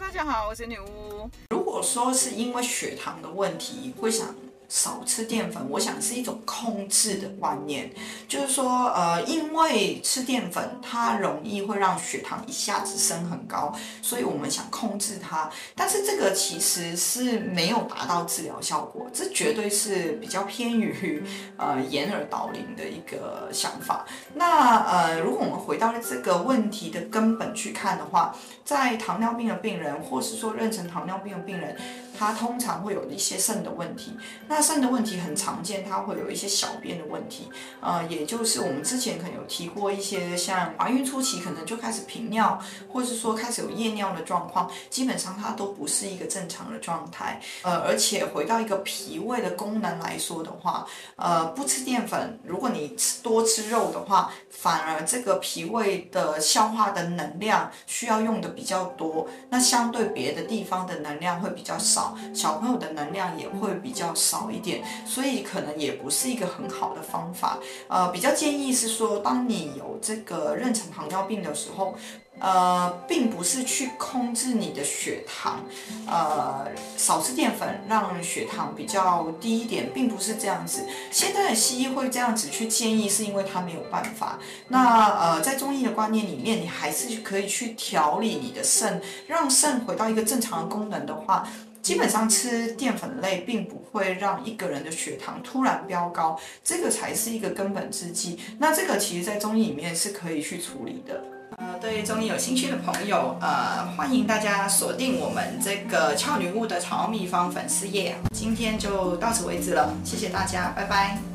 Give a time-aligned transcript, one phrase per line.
[0.00, 1.30] 大家好，我是女巫。
[1.50, 4.34] 如果说是因为血糖的问题，会想。
[4.68, 7.90] 少吃淀粉，我想是一种控制的观念，
[8.26, 13.72] 就是说，呃，因为吃淀粉它容易会让血糖一下子升很高，
[14.02, 15.48] 所以我们想控制它。
[15.76, 21.22] 但是这个其实是没有达到治疗效果，这绝对是比较偏于
[21.56, 24.04] 呃掩耳盗铃的一个想法。
[24.34, 28.34] 那呃，如果我们回到了这个问题的根本去看的话，
[28.64, 31.76] 在糖尿病的病人，或是说妊娠糖尿病的病人。
[32.16, 34.16] 它通常会有一些肾的问题，
[34.48, 37.48] 那肾的问题很常见，它会有一些小便的问题，
[37.80, 42.58] 呃，也就是我们之前可能有提过一些，像怀孕初期可能就开始频尿，
[42.92, 62.03] 或是说开始有夜尿的状况，基本上它都不是一个正常的状态，呃，而且回到一个脾胃的功能来说的话，呃，不吃淀粉，如果你吃多吃肉的话，反而这个脾胃的消化的能量需要用的比较多，那相对别的地方的能量会比较少
[62.34, 67.58] 小朋友的能量也会比较少一点，所以可能也不是一个很好的方法。
[67.88, 71.94] 呃，比较建议是说，当你有这个妊娠糖尿病的时候，
[72.40, 75.60] 呃，并不是去控制你的血糖，
[76.06, 80.84] 呃，少吃淀粉让血糖比较低一点，并不是这样子。
[81.12, 84.38] 现在的西医会这样子去建议，是因为他没有办法。
[84.68, 91.46] 那呃，在中医的观念里面，你还是可以去调理你的肾，让肾回到一个正常的功能的话。
[91.84, 98.38] 基本上吃淀粉类并不会让一个人的血糖突然飙高，这个才是一个根本之计。
[98.58, 101.22] 那这个其实在中医里面是可以去处理的。
[101.58, 108.16] 呃，对中医有兴趣的朋友，呃，欢迎大家锁定我们这个俏女巫的草药秘方粉丝页。
[108.32, 111.33] 今天就到此为止了，谢谢大家，拜拜。